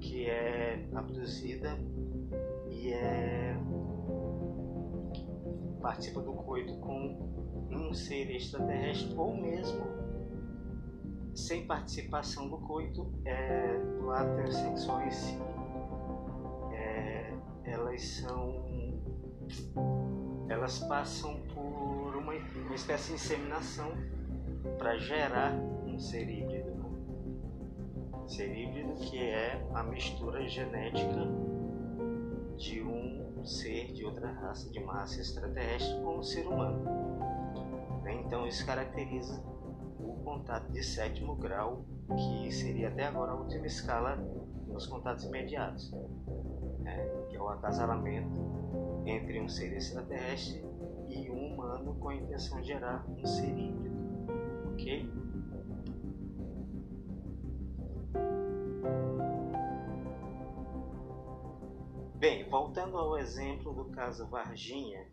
Que 0.01 0.27
é 0.31 0.87
abduzida 0.95 1.77
e 2.71 2.93
é 2.93 3.57
participa 5.81 6.21
do 6.21 6.33
coito 6.33 6.77
com 6.77 7.67
um 7.73 7.93
ser 7.93 8.31
extraterrestre 8.31 9.13
ou 9.17 9.37
mesmo 9.37 10.02
sem 11.35 11.67
participação 11.67 12.49
do 12.49 12.59
coito, 12.59 13.11
é, 13.25 13.81
em 15.07 15.11
si, 15.11 15.39
é, 16.73 17.35
elas 17.65 18.03
são. 18.03 18.63
Elas 20.49 20.79
passam 20.81 21.41
por 21.55 22.17
uma, 22.17 22.35
uma 22.35 22.75
espécie 22.75 23.09
de 23.09 23.15
inseminação 23.15 23.91
para 24.79 24.99
gerar 24.99 25.53
um 25.87 25.99
ser 25.99 26.29
híbrido. 26.29 26.71
Né? 26.71 28.29
Ser 28.29 28.57
híbrido 28.57 28.95
que 28.95 29.19
é 29.19 29.67
a 29.75 29.83
mistura 29.83 30.47
genética 30.49 31.27
de 32.57 32.83
um 32.83 33.45
ser 33.45 33.93
de 33.93 34.05
outra 34.05 34.31
raça, 34.31 34.71
de 34.71 34.79
uma 34.79 34.93
raça 34.93 35.21
extraterrestre, 35.21 36.01
com 36.03 36.19
um 36.19 36.23
ser 36.23 36.47
humano. 36.47 37.13
Então 38.25 38.47
isso 38.47 38.65
caracteriza 38.65 39.43
contato 40.17 40.71
de 40.73 40.83
sétimo 40.83 41.35
grau, 41.37 41.85
que 42.17 42.51
seria 42.53 42.89
até 42.89 43.07
agora 43.07 43.33
a 43.33 43.35
última 43.35 43.67
escala 43.67 44.17
nos 44.67 44.87
contatos 44.87 45.25
imediatos, 45.25 45.93
né? 46.81 47.07
que 47.29 47.37
é 47.37 47.41
o 47.41 47.49
acasalamento 47.49 48.41
entre 49.07 49.41
um 49.41 49.49
ser 49.49 49.73
extraterrestre 49.77 50.65
e 51.09 51.31
um 51.31 51.55
humano 51.55 51.95
com 51.95 52.09
a 52.09 52.15
intenção 52.15 52.61
de 52.61 52.69
gerar 52.69 53.05
um 53.09 53.27
ser 53.27 53.49
híbrido. 53.49 53.97
Ok? 54.73 55.11
Bem, 62.17 62.49
voltando 62.49 62.97
ao 62.97 63.19
exemplo 63.19 63.75
do 63.75 63.87
caso 63.87 64.29
Varginha, 64.29 65.07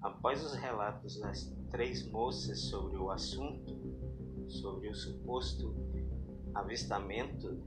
após 0.00 0.44
os 0.44 0.54
relatos 0.54 1.18
das 1.20 1.52
três 1.68 2.08
moças 2.08 2.60
sobre 2.60 2.96
o 2.96 3.10
assunto, 3.10 3.81
sobre 4.52 4.88
o 4.88 4.94
suposto 4.94 5.74
avistamento 6.54 7.62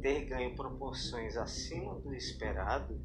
ter 0.00 0.26
ganho 0.26 0.54
proporções 0.54 1.36
acima 1.36 1.98
do 2.00 2.14
esperado, 2.14 3.00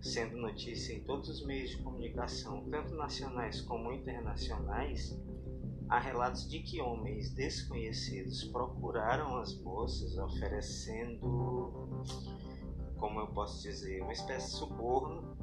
sendo 0.00 0.36
notícia 0.36 0.92
em 0.92 1.00
todos 1.04 1.28
os 1.28 1.46
meios 1.46 1.70
de 1.70 1.78
comunicação, 1.78 2.68
tanto 2.68 2.94
nacionais 2.94 3.60
como 3.60 3.92
internacionais, 3.92 5.16
há 5.88 5.98
relatos 5.98 6.48
de 6.48 6.60
que 6.60 6.80
homens 6.80 7.30
desconhecidos 7.30 8.44
procuraram 8.44 9.38
as 9.38 9.54
moças 9.60 10.18
oferecendo, 10.18 12.02
como 12.96 13.20
eu 13.20 13.28
posso 13.28 13.62
dizer, 13.62 14.02
uma 14.02 14.12
espécie 14.12 14.50
de 14.50 14.56
suborno 14.58 15.36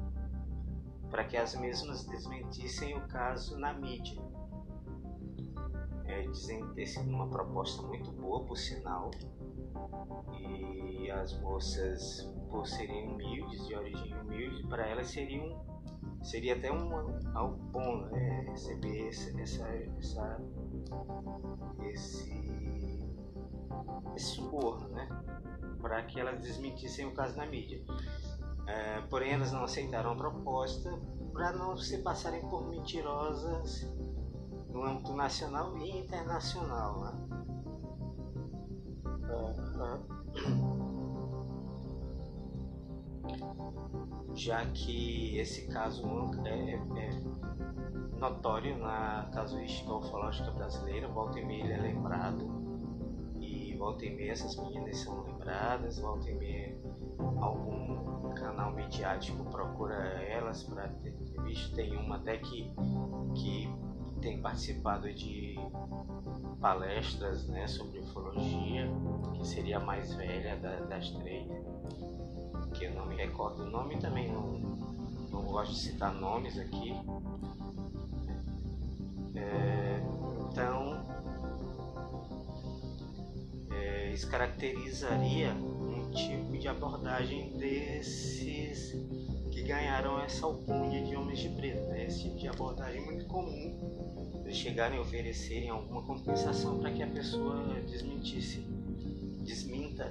para 1.10 1.24
que 1.24 1.36
as 1.36 1.54
mesmas 1.54 2.04
desmentissem 2.04 2.96
o 2.96 3.08
caso 3.08 3.58
na 3.58 3.72
mídia 3.72 4.20
é, 6.16 6.22
dizem 6.28 6.66
ter 6.74 6.86
sido 6.86 7.10
uma 7.10 7.28
proposta 7.28 7.82
muito 7.82 8.10
boa, 8.12 8.44
por 8.44 8.56
sinal. 8.56 9.10
E 10.40 11.10
as 11.10 11.38
moças, 11.40 12.22
por 12.50 12.66
serem 12.66 13.08
humildes, 13.08 13.66
de 13.66 13.74
origem 13.74 14.14
humilde, 14.20 14.66
para 14.68 14.86
elas 14.86 15.08
seriam 15.08 15.64
seria 16.22 16.56
até 16.56 16.72
um 16.72 16.90
algo 17.36 17.56
bom 17.70 17.98
né? 18.06 18.46
receber 18.48 19.08
essa, 19.08 19.40
essa, 19.40 19.68
essa 19.98 20.40
esse 21.84 22.46
esse 24.16 24.26
suborno, 24.26 24.88
né? 24.88 25.08
Para 25.80 26.02
que 26.02 26.18
elas 26.18 26.40
desmentissem 26.40 27.06
o 27.06 27.12
caso 27.12 27.36
na 27.36 27.46
mídia. 27.46 27.84
É, 28.66 29.02
porém, 29.02 29.32
elas 29.32 29.52
não 29.52 29.64
aceitaram 29.64 30.12
a 30.12 30.16
proposta 30.16 30.90
para 31.32 31.52
não 31.52 31.76
se 31.76 31.98
passarem 31.98 32.40
por 32.48 32.66
mentirosas 32.66 33.86
no 34.76 34.84
âmbito 34.84 35.14
nacional 35.14 35.76
e 35.78 35.90
internacional. 36.00 37.00
Né? 37.00 37.12
Já 44.34 44.66
que 44.66 45.38
esse 45.38 45.66
caso 45.68 46.04
é, 46.44 46.74
é 46.74 47.10
notório 48.18 48.76
na 48.78 49.30
casuística 49.32 49.94
ufológica 49.94 50.50
brasileira, 50.50 51.08
volta 51.08 51.40
e 51.40 51.44
meia 51.44 51.64
ele 51.64 51.72
é 51.72 51.78
lembrado 51.78 52.46
e 53.40 53.74
volta 53.78 54.04
e 54.04 54.14
meia 54.14 54.32
essas 54.32 54.56
meninas 54.56 54.98
são 54.98 55.22
lembradas, 55.22 55.98
volta 55.98 56.30
e 56.30 56.34
meia 56.34 56.78
algum 57.40 58.34
canal 58.34 58.72
midiático 58.72 59.42
procura 59.44 59.94
elas 60.22 60.62
para 60.64 60.88
ter 60.88 61.12
visto. 61.42 61.74
Tem 61.74 61.96
uma 61.96 62.16
até 62.16 62.36
que, 62.36 62.70
que 63.34 63.85
tem 64.20 64.40
participado 64.40 65.12
de 65.12 65.56
palestras 66.60 67.46
né, 67.48 67.66
sobre 67.66 68.00
ufologia, 68.00 68.88
que 69.34 69.46
seria 69.46 69.76
a 69.76 69.80
mais 69.80 70.14
velha 70.14 70.56
das 70.88 71.10
três, 71.10 71.46
que 72.74 72.84
eu 72.84 72.94
não 72.94 73.06
me 73.06 73.16
recordo 73.16 73.62
o 73.62 73.70
nome 73.70 73.98
também, 73.98 74.32
não, 74.32 74.58
não 75.30 75.42
gosto 75.42 75.72
de 75.72 75.80
citar 75.80 76.14
nomes 76.14 76.58
aqui. 76.58 76.94
É, 79.34 80.02
então, 80.50 81.06
é, 83.70 84.12
isso 84.12 84.28
caracterizaria 84.28 85.52
um 85.52 86.10
tipo 86.10 86.56
de 86.56 86.68
abordagem 86.68 87.50
desses 87.58 88.92
que 89.50 89.62
ganharam 89.62 90.20
essa 90.20 90.46
alcunha 90.46 91.02
de 91.04 91.16
homens 91.16 91.38
de 91.38 91.48
preto. 91.50 91.80
Né? 91.88 92.06
Esse 92.06 92.24
tipo 92.24 92.36
de 92.38 92.48
abordagem 92.48 93.04
muito 93.04 93.26
comum. 93.26 93.95
Eles 94.46 94.58
chegarem 94.58 94.96
a 94.96 95.00
oferecerem 95.00 95.68
alguma 95.68 96.02
compensação 96.02 96.78
para 96.78 96.92
que 96.92 97.02
a 97.02 97.06
pessoa 97.08 97.64
desmentisse, 97.80 98.60
desminta 99.40 100.04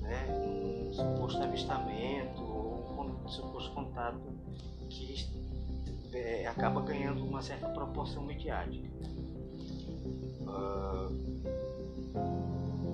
né? 0.00 0.26
um 0.30 0.90
suposto 0.94 1.42
avistamento 1.42 2.40
ou 2.42 3.20
um 3.22 3.28
suposto 3.28 3.70
contato 3.72 4.18
que 4.88 5.26
é, 6.14 6.46
acaba 6.46 6.80
ganhando 6.80 7.22
uma 7.22 7.42
certa 7.42 7.68
proporção 7.68 8.22
midiática. 8.22 8.88
Uh, 10.40 11.12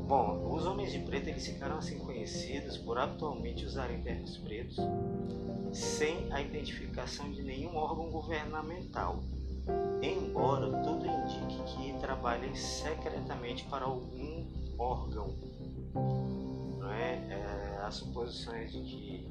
bom, 0.09 0.53
os 0.53 0.67
homens 0.67 0.91
de 0.91 0.99
preto 0.99 1.29
eles 1.29 1.47
ficaram 1.47 1.79
assim 1.79 1.97
conhecidos 2.01 2.77
por 2.77 2.99
atualmente 2.99 3.65
usarem 3.65 4.03
ternos 4.03 4.37
pretos 4.39 4.77
sem 5.73 6.27
a 6.33 6.43
identificação 6.43 7.31
de 7.31 7.43
nenhum 7.43 7.77
órgão 7.77 8.11
governamental, 8.11 9.23
embora 10.03 10.67
tudo 10.83 11.07
indique 11.07 11.63
que 11.65 11.99
trabalhem 12.01 12.55
secretamente 12.55 13.65
para 13.65 13.85
algum 13.85 14.45
órgão. 14.79 15.35
Não 16.79 16.93
é? 16.93 17.15
é 17.31 17.81
há 17.83 17.91
suposições 17.91 18.73
de 18.73 18.81
que 18.81 19.27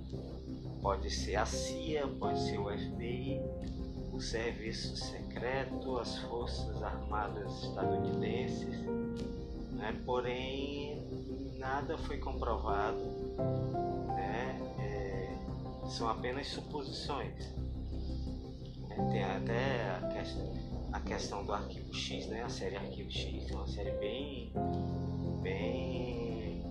pode 0.82 1.10
ser 1.10 1.36
a 1.36 1.46
CIA, 1.46 2.08
pode 2.08 2.40
ser 2.40 2.58
o 2.58 2.70
FBI, 2.70 3.42
o 4.14 4.22
Serviço 4.22 4.96
Secreto, 4.96 5.98
as 5.98 6.18
Forças 6.20 6.82
Armadas 6.82 7.64
estadunidenses, 7.64 8.80
né? 9.74 10.00
porém 10.06 11.04
nada 11.58 11.98
foi 11.98 12.18
comprovado, 12.18 12.98
né? 14.16 14.60
É, 14.80 15.88
são 15.90 16.08
apenas 16.08 16.48
suposições. 16.48 17.54
É, 18.98 19.12
tem 19.12 19.24
até 19.24 19.90
a 19.90 20.08
questão, 20.14 20.54
a 20.94 21.00
questão 21.00 21.46
do 21.46 21.54
Arquivo 21.54 21.94
X, 21.94 22.28
né? 22.28 22.44
a 22.44 22.50
série 22.50 22.78
Arquivo 22.78 23.12
X, 23.12 23.52
é 23.52 23.56
uma 23.56 23.68
série 23.68 23.92
bem, 23.92 24.52
bem 25.42 26.64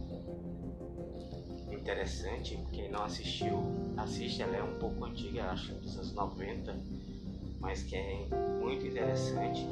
interessante. 1.73 2.59
Quem 2.73 2.91
não 2.91 3.05
assistiu, 3.05 3.63
assiste, 3.97 4.43
ela 4.43 4.57
é 4.57 4.63
um 4.63 4.79
pouco 4.79 5.05
antiga, 5.05 5.51
acho 5.51 5.75
dos 5.75 5.97
anos 5.97 6.13
90 6.15 7.05
mas 7.65 7.83
que 7.83 7.97
é 7.97 8.29
muito 8.61 8.87
interessante, 8.87 9.67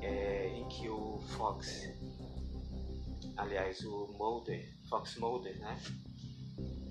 é, 0.00 0.48
em 0.48 0.66
que 0.66 0.88
o 0.88 1.20
Fox, 1.28 1.88
aliás 3.36 3.84
o 3.84 4.08
Mulder, 4.18 4.68
Fox 4.88 5.16
Mulder, 5.16 5.56
né? 5.60 5.80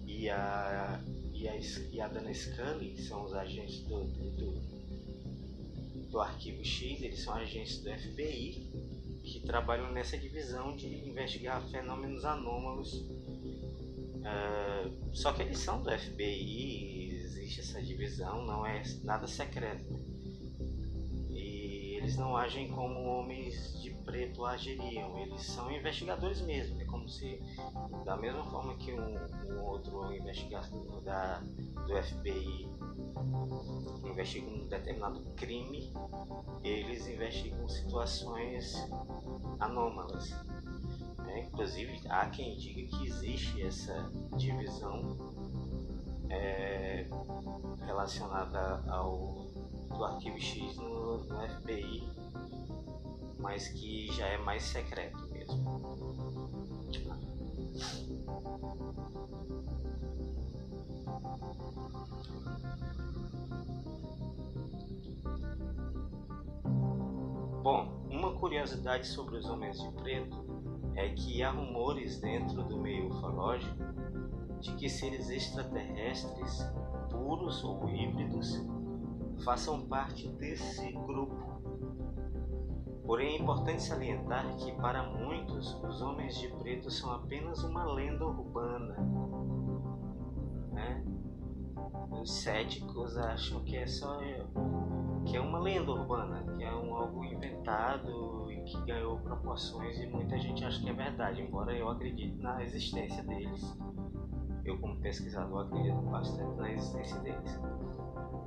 E 0.07 0.29
a, 0.29 0.97
e 1.41 1.49
a, 1.49 1.59
e 1.91 1.99
a 1.99 2.07
Dana 2.07 2.31
Scully 2.31 2.95
são 3.01 3.25
os 3.25 3.33
agentes 3.33 3.79
do, 3.79 4.03
do, 4.03 4.61
do, 6.11 6.19
Arquivo 6.19 6.63
X, 6.63 7.01
eles 7.01 7.21
são 7.21 7.33
agentes 7.33 7.79
do 7.79 7.89
FBI 7.89 8.69
que 9.23 9.39
trabalham 9.39 9.91
nessa 9.91 10.15
divisão 10.17 10.75
de 10.75 10.87
investigar 10.87 11.61
fenômenos 11.69 12.25
anômalos. 12.25 12.93
Uh, 12.93 14.91
só 15.13 15.33
que 15.33 15.41
eles 15.41 15.57
são 15.57 15.81
do 15.81 15.89
FBI, 15.89 17.21
existe 17.23 17.61
essa 17.61 17.81
divisão, 17.81 18.45
não 18.45 18.63
é 18.63 18.83
nada 19.03 19.25
secreto. 19.25 19.83
Eles 22.01 22.17
não 22.17 22.35
agem 22.35 22.67
como 22.71 22.99
homens 23.03 23.79
de 23.79 23.91
preto 23.91 24.43
agiriam, 24.43 25.19
eles 25.19 25.43
são 25.43 25.71
investigadores 25.71 26.41
mesmo. 26.41 26.81
É 26.81 26.85
como 26.85 27.07
se, 27.07 27.39
da 28.03 28.17
mesma 28.17 28.43
forma 28.45 28.75
que 28.77 28.91
um, 28.91 29.17
um 29.47 29.63
outro 29.63 30.11
investigador 30.11 30.99
da, 31.01 31.43
do 31.85 32.03
FBI 32.03 32.67
investiga 34.03 34.47
um 34.47 34.67
determinado 34.67 35.21
crime, 35.35 35.93
eles 36.63 37.07
investigam 37.07 37.69
situações 37.69 38.75
anômalas. 39.59 40.33
É, 41.27 41.41
inclusive, 41.41 42.01
há 42.09 42.25
quem 42.31 42.57
diga 42.57 42.97
que 42.97 43.05
existe 43.05 43.61
essa 43.61 44.11
divisão 44.35 45.17
é, 46.31 47.05
relacionada 47.85 48.83
ao 48.89 49.50
do 49.91 50.03
arquivo 50.03 50.39
X 50.39 50.77
no, 50.77 51.17
no 51.17 51.47
FBI, 51.47 52.03
mas 53.39 53.67
que 53.67 54.11
já 54.13 54.27
é 54.27 54.37
mais 54.37 54.63
secreto 54.63 55.25
mesmo. 55.27 55.61
Bom, 67.63 67.87
uma 68.09 68.33
curiosidade 68.33 69.05
sobre 69.07 69.37
os 69.37 69.45
homens 69.45 69.79
de 69.79 69.91
preto 69.91 70.43
é 70.95 71.09
que 71.09 71.43
há 71.43 71.51
rumores 71.51 72.19
dentro 72.19 72.63
do 72.63 72.77
meio 72.77 73.07
ufológico 73.07 73.75
de 74.59 74.73
que 74.73 74.89
seres 74.89 75.29
extraterrestres, 75.29 76.65
puros 77.09 77.63
ou 77.63 77.89
híbridos, 77.89 78.61
façam 79.43 79.87
parte 79.87 80.27
desse 80.29 80.91
grupo. 80.91 81.35
Porém, 83.05 83.35
é 83.35 83.39
importante 83.39 83.83
salientar 83.83 84.45
que, 84.57 84.71
para 84.73 85.03
muitos, 85.03 85.73
os 85.83 86.01
homens 86.01 86.37
de 86.37 86.47
preto 86.47 86.89
são 86.89 87.11
apenas 87.11 87.63
uma 87.63 87.83
lenda 87.83 88.25
urbana. 88.25 88.95
Né? 90.71 91.03
Os 92.11 92.31
céticos 92.41 93.17
acham 93.17 93.63
que 93.63 93.75
é 93.75 93.87
só 93.87 94.17
que 95.25 95.37
é 95.37 95.41
uma 95.41 95.59
lenda 95.59 95.91
urbana, 95.91 96.43
que 96.55 96.63
é 96.63 96.73
um 96.73 96.95
algo 96.95 97.23
inventado 97.23 98.51
e 98.51 98.63
que 98.63 98.81
ganhou 98.85 99.19
proporções 99.19 99.99
e 99.99 100.07
muita 100.07 100.37
gente 100.39 100.63
acha 100.63 100.81
que 100.81 100.89
é 100.89 100.93
verdade, 100.93 101.41
embora 101.41 101.75
eu 101.75 101.89
acredite 101.89 102.37
na 102.41 102.63
existência 102.63 103.23
deles 103.23 103.77
eu 104.65 104.77
como 104.79 104.99
pesquisador 104.99 105.65
acredito 105.65 106.01
bastante 106.09 106.55
na 106.57 106.71
existência 106.71 107.19
deles, 107.19 107.59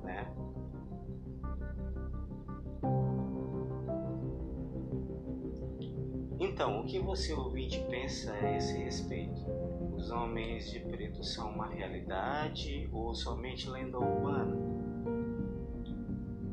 né? 0.02 0.33
Então, 6.55 6.83
o 6.83 6.85
que 6.85 7.01
você 7.01 7.33
ouvinte 7.35 7.85
pensa 7.90 8.33
a 8.33 8.57
esse 8.57 8.79
respeito? 8.79 9.45
Os 9.93 10.09
homens 10.12 10.71
de 10.71 10.79
preto 10.79 11.25
são 11.25 11.51
uma 11.51 11.67
realidade 11.67 12.88
ou 12.93 13.12
somente 13.12 13.69
lenda 13.69 13.99
urbana? 13.99 14.57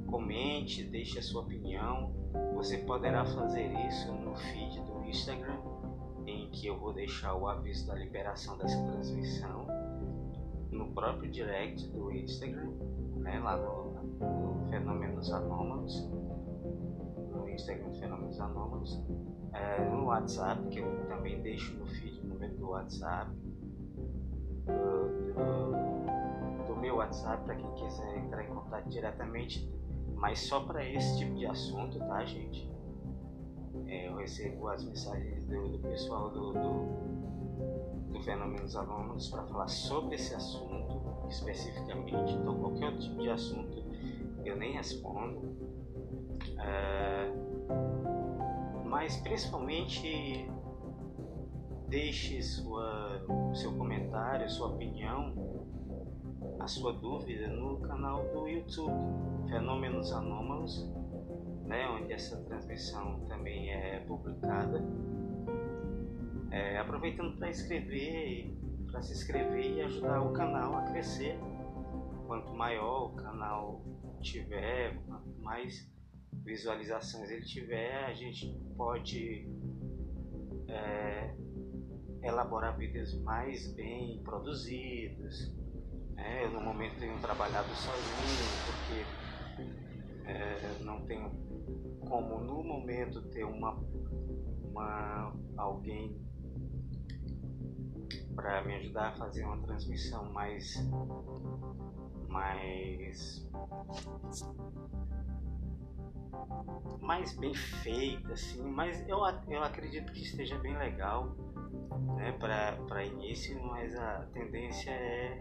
Comente, 0.07 0.83
deixe 0.85 1.19
a 1.19 1.21
sua 1.21 1.43
opinião. 1.43 2.11
Você 2.55 2.79
poderá 2.79 3.23
fazer 3.25 3.71
isso 3.87 4.11
no 4.11 4.35
feed 4.35 4.81
do 4.85 5.05
Instagram 5.05 5.59
em 6.25 6.49
que 6.49 6.65
eu 6.65 6.79
vou 6.79 6.93
deixar 6.93 7.35
o 7.35 7.47
aviso 7.47 7.85
da 7.85 7.93
liberação 7.93 8.57
dessa 8.57 8.83
transmissão 8.83 9.67
no 10.71 10.91
próprio 10.93 11.29
direct 11.29 11.87
do 11.89 12.11
Instagram, 12.11 12.73
né, 13.17 13.39
lá 13.39 13.55
no, 13.55 14.01
no 14.19 14.67
Fenômenos 14.67 15.31
Anômalos, 15.31 16.09
no 17.35 17.47
Instagram 17.47 17.93
Fenômenos 17.93 18.41
Anômalos, 18.41 18.99
é, 19.53 19.89
no 19.89 20.05
WhatsApp, 20.05 20.67
que 20.69 20.79
eu 20.79 21.07
também 21.07 21.41
deixo 21.41 21.75
no 21.77 21.85
feed 21.85 22.21
o 22.21 22.27
número 22.27 22.55
do 22.57 22.69
WhatsApp, 22.69 23.31
do, 24.65 25.33
do, 25.33 26.67
do 26.67 26.75
meu 26.79 26.97
WhatsApp, 26.97 27.43
para 27.43 27.55
quem 27.55 27.71
quiser 27.73 28.17
entrar 28.17 28.43
em 28.43 28.49
contato 28.49 28.87
diretamente, 28.89 29.69
mas 30.15 30.39
só 30.39 30.61
para 30.61 30.85
esse 30.85 31.17
tipo 31.17 31.35
de 31.35 31.45
assunto, 31.45 31.99
tá, 31.99 32.23
gente? 32.25 32.71
é, 33.91 34.07
eu 34.07 34.15
recebo 34.15 34.69
as 34.69 34.83
mensagens 34.83 35.45
do, 35.45 35.67
do 35.67 35.79
pessoal 35.79 36.29
do, 36.29 36.53
do, 36.53 38.13
do 38.13 38.21
Fenômenos 38.21 38.75
Anônimos 38.75 39.29
para 39.29 39.43
falar 39.43 39.67
sobre 39.67 40.15
esse 40.15 40.33
assunto 40.33 41.01
especificamente. 41.29 42.33
Então, 42.33 42.57
qualquer 42.57 42.85
outro 42.85 43.01
tipo 43.01 43.21
de 43.21 43.29
assunto 43.29 43.83
eu 44.45 44.55
nem 44.55 44.73
respondo. 44.73 45.55
É, 46.57 47.31
mas 48.91 49.15
principalmente 49.21 50.51
deixe 51.87 52.41
sua, 52.43 53.25
seu 53.53 53.71
comentário, 53.77 54.49
sua 54.49 54.67
opinião, 54.67 55.33
a 56.59 56.67
sua 56.67 56.91
dúvida 56.91 57.47
no 57.47 57.79
canal 57.79 58.21
do 58.33 58.49
YouTube 58.49 58.93
Fenômenos 59.49 60.11
Anômalos, 60.11 60.93
né, 61.65 61.87
onde 61.87 62.11
essa 62.11 62.35
transmissão 62.43 63.21
também 63.29 63.71
é 63.71 64.01
publicada. 64.01 64.83
É, 66.51 66.77
aproveitando 66.77 67.37
para 67.37 67.49
escrever, 67.49 68.53
para 68.91 69.01
se 69.01 69.13
inscrever 69.13 69.77
e 69.77 69.81
ajudar 69.83 70.21
o 70.21 70.33
canal 70.33 70.75
a 70.75 70.81
crescer. 70.81 71.39
Quanto 72.27 72.53
maior 72.53 73.13
o 73.13 73.15
canal 73.15 73.81
tiver, 74.19 75.01
quanto 75.05 75.29
mais 75.41 75.89
visualizações 76.33 77.29
ele 77.29 77.45
tiver, 77.45 78.05
a 78.05 78.13
gente 78.13 78.47
pode 78.75 79.47
é, 80.67 81.35
elaborar 82.23 82.77
vídeos 82.77 83.19
mais 83.21 83.71
bem 83.73 84.21
produzidos. 84.23 85.53
É, 86.17 86.45
eu 86.45 86.51
no 86.51 86.61
momento 86.61 86.99
tenho 86.99 87.19
trabalhado 87.19 87.69
sozinho 87.69 88.51
porque 88.65 90.29
é, 90.29 90.83
não 90.83 91.01
tenho 91.05 91.31
como 92.07 92.39
no 92.39 92.63
momento 92.63 93.21
ter 93.29 93.43
uma, 93.43 93.73
uma 94.69 95.33
alguém 95.57 96.19
para 98.35 98.63
me 98.63 98.75
ajudar 98.75 99.09
a 99.09 99.15
fazer 99.15 99.43
uma 99.43 99.57
transmissão 99.59 100.31
mais 100.31 100.75
mais 102.27 103.47
mais 107.01 107.35
bem 107.37 107.53
feita 107.53 108.33
assim 108.33 108.63
mas 108.63 109.07
eu, 109.07 109.19
eu 109.47 109.63
acredito 109.63 110.11
que 110.13 110.21
esteja 110.21 110.57
bem 110.59 110.77
legal 110.77 111.35
né 112.15 112.31
para 112.33 113.03
início 113.03 113.61
mas 113.63 113.95
a 113.95 114.25
tendência 114.33 114.91
é 114.91 115.39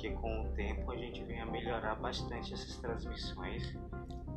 que 0.00 0.10
com 0.12 0.40
o 0.40 0.48
tempo 0.52 0.90
a 0.90 0.96
gente 0.96 1.22
venha 1.24 1.44
melhorar 1.44 1.94
bastante 1.96 2.54
essas 2.54 2.76
transmissões. 2.78 3.76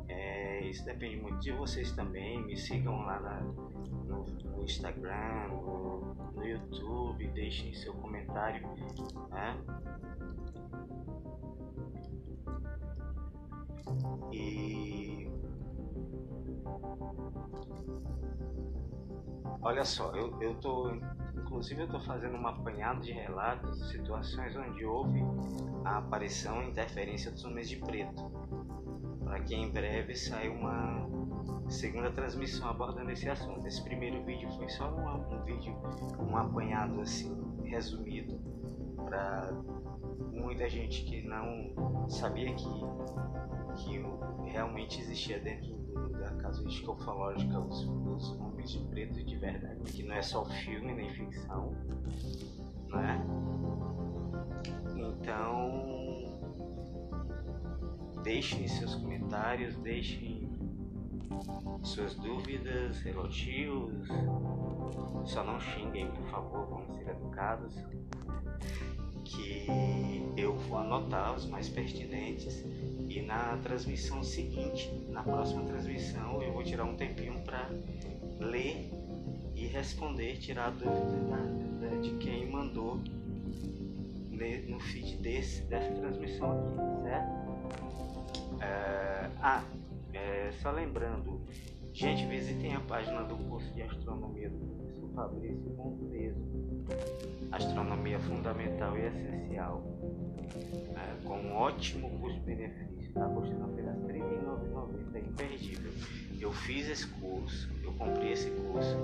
É, 0.08 0.60
isso 0.66 0.84
depende 0.84 1.16
muito 1.16 1.38
de 1.38 1.52
vocês 1.52 1.90
também 1.92 2.44
me 2.44 2.54
sigam 2.54 3.00
lá 3.00 3.18
na, 3.18 3.40
no, 3.40 4.24
no 4.24 4.62
Instagram 4.62 5.48
no, 5.48 6.14
no 6.34 6.46
YouTube 6.46 7.26
deixem 7.28 7.72
seu 7.72 7.94
comentário 7.94 8.68
né. 9.30 9.56
E 14.30 15.30
olha 19.64 19.84
só, 19.84 20.14
eu, 20.14 20.40
eu 20.42 20.54
tô, 20.56 20.90
inclusive 21.36 21.82
eu 21.82 21.88
tô 21.88 21.98
fazendo 22.00 22.36
um 22.36 22.46
apanhado 22.46 23.00
de 23.00 23.12
relatos 23.12 23.78
de 23.78 23.88
situações 23.88 24.54
onde 24.56 24.84
houve 24.84 25.20
a 25.84 25.98
aparição 25.98 26.62
e 26.62 26.70
interferência 26.70 27.30
dos 27.30 27.44
homens 27.44 27.68
de 27.68 27.76
preto. 27.76 28.30
Para 29.24 29.40
que 29.40 29.54
em 29.54 29.70
breve 29.70 30.14
saia 30.14 30.52
uma 30.52 31.08
segunda 31.68 32.10
transmissão 32.10 32.68
abordando 32.68 33.10
esse 33.10 33.28
assunto. 33.28 33.66
Esse 33.66 33.82
primeiro 33.82 34.22
vídeo 34.24 34.50
foi 34.52 34.68
só 34.68 34.90
um, 34.90 35.34
um 35.34 35.42
vídeo, 35.44 35.74
um 36.20 36.36
apanhado 36.36 37.00
assim, 37.00 37.34
resumido, 37.64 38.38
para 39.04 39.50
muita 40.30 40.68
gente 40.68 41.04
que 41.04 41.22
não 41.26 42.06
sabia 42.08 42.54
que 42.54 42.68
que 43.76 44.00
realmente 44.50 45.00
existia 45.00 45.38
dentro 45.40 45.74
do, 45.74 46.13
da 46.24 46.30
casuística 46.36 46.90
ufológica 46.90 47.60
os, 47.60 47.84
os 47.84 48.30
homens 48.40 48.70
de 48.70 48.78
preto 48.88 49.22
de 49.22 49.36
verdade, 49.36 49.80
que 49.92 50.02
não 50.02 50.14
é 50.14 50.22
só 50.22 50.44
filme 50.44 50.94
nem 50.94 51.10
ficção, 51.10 51.74
né? 52.88 53.22
Então, 54.96 56.40
deixem 58.22 58.66
seus 58.66 58.94
comentários, 58.94 59.76
deixem 59.76 60.50
suas 61.82 62.14
dúvidas, 62.14 63.04
elogios, 63.04 64.08
só 65.26 65.44
não 65.44 65.60
xinguem, 65.60 66.10
por 66.10 66.26
favor, 66.28 66.66
vamos 66.66 66.96
ser 66.96 67.08
educados, 67.08 67.74
que 69.24 69.66
eu 70.36 70.54
vou 70.54 70.78
anotar 70.78 71.34
os 71.34 71.46
mais 71.46 71.68
pertinentes 71.68 72.64
e 73.08 73.22
na 73.22 73.56
transmissão 73.58 74.22
seguinte, 74.22 74.90
na 75.08 75.22
próxima 75.22 75.62
transmissão, 75.64 76.42
eu 76.42 76.52
vou 76.52 76.62
tirar 76.62 76.84
um 76.84 76.96
tempinho 76.96 77.40
para 77.40 77.70
ler 78.40 78.90
e 79.54 79.66
responder, 79.66 80.38
tirar 80.38 80.66
a 80.66 80.70
dúvida 80.70 82.00
de 82.02 82.10
quem 82.16 82.50
mandou 82.50 83.00
no 84.68 84.80
feed 84.80 85.16
desse, 85.18 85.62
dessa 85.62 85.92
transmissão 85.92 86.52
aqui, 86.52 87.02
certo? 87.04 88.62
É, 88.62 89.30
ah, 89.40 89.64
é, 90.12 90.52
só 90.60 90.70
lembrando, 90.70 91.40
gente, 91.92 92.26
visitem 92.26 92.74
a 92.74 92.80
página 92.80 93.22
do 93.22 93.36
curso 93.48 93.72
de 93.72 93.82
astronomia 93.82 94.50
do 94.50 94.58
professor 94.58 95.10
Fabrício 95.14 95.70
Monteso, 95.76 96.40
Astronomia 97.54 98.18
Fundamental 98.18 98.98
e 98.98 99.06
Essencial, 99.06 99.82
é, 100.96 101.24
com 101.24 101.52
ótimo 101.52 102.10
custo-benefício 102.18 102.94
está 103.14 103.26
custando 103.28 103.64
apenas 103.64 103.96
R$ 104.02 104.12
39,90, 104.12 105.14
é 105.14 105.20
imperdível. 105.20 105.92
Eu 106.40 106.52
fiz 106.52 106.88
esse 106.88 107.06
curso, 107.06 107.70
eu 107.82 107.92
comprei 107.92 108.32
esse 108.32 108.50
curso, 108.50 108.96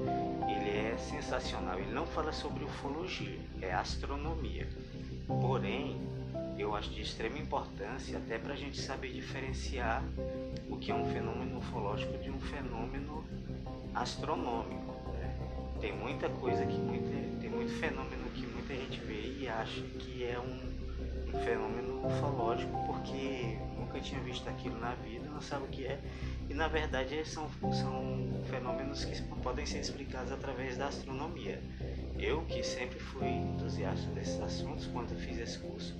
ele 0.48 0.70
é 0.70 0.96
sensacional. 0.98 1.78
Ele 1.78 1.92
não 1.92 2.04
fala 2.04 2.32
sobre 2.32 2.64
ufologia, 2.64 3.38
é 3.62 3.72
astronomia. 3.72 4.68
Porém, 5.26 6.00
eu 6.58 6.74
acho 6.74 6.90
de 6.90 7.02
extrema 7.02 7.38
importância 7.38 8.18
até 8.18 8.36
para 8.36 8.54
a 8.54 8.56
gente 8.56 8.80
saber 8.80 9.12
diferenciar 9.12 10.02
o 10.68 10.76
que 10.76 10.90
é 10.90 10.94
um 10.94 11.06
fenômeno 11.06 11.58
ufológico 11.58 12.18
de 12.18 12.30
um 12.30 12.40
fenômeno 12.40 13.24
astronômico. 13.94 14.89
Tem 15.80 15.92
muita 15.92 16.28
coisa 16.28 16.64
que 16.66 16.78
muita, 16.78 17.40
tem 17.40 17.50
muito 17.50 17.72
fenômeno 17.72 18.30
que 18.34 18.46
muita 18.46 18.74
gente 18.74 19.00
vê 19.00 19.38
e 19.38 19.48
acha 19.48 19.80
que 19.80 20.24
é 20.24 20.38
um, 20.38 21.34
um 21.34 21.40
fenômeno 21.42 22.06
ufológico 22.06 22.84
porque 22.86 23.58
nunca 23.76 23.98
tinha 24.00 24.20
visto 24.20 24.48
aquilo 24.48 24.78
na 24.78 24.94
vida, 24.94 25.28
não 25.28 25.40
sabe 25.40 25.64
o 25.64 25.68
que 25.68 25.86
é. 25.86 25.98
E 26.48 26.54
na 26.54 26.68
verdade 26.68 27.24
são, 27.24 27.48
são 27.72 28.42
fenômenos 28.50 29.04
que 29.04 29.22
podem 29.42 29.64
ser 29.64 29.78
explicados 29.78 30.32
através 30.32 30.76
da 30.76 30.88
astronomia. 30.88 31.62
Eu, 32.18 32.42
que 32.42 32.62
sempre 32.62 32.98
fui 32.98 33.28
entusiasta 33.28 34.10
desses 34.10 34.40
assuntos 34.40 34.86
quando 34.86 35.16
fiz 35.18 35.38
esse 35.38 35.58
curso, 35.58 35.96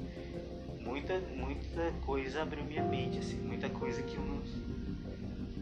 muita, 0.78 1.18
muita 1.18 1.92
coisa 2.04 2.42
abriu 2.42 2.64
minha 2.64 2.82
mente, 2.82 3.18
assim, 3.18 3.40
muita 3.40 3.70
coisa 3.70 4.02
que 4.02 4.16
eu, 4.16 4.22
não, 4.22 4.42